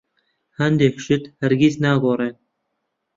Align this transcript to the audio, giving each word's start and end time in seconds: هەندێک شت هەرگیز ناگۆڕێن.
هەندێک 0.59 0.95
شت 1.05 1.23
هەرگیز 1.41 1.75
ناگۆڕێن. 1.83 2.35